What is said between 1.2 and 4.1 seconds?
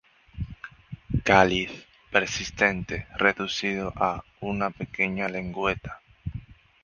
Cáliz persistente reducido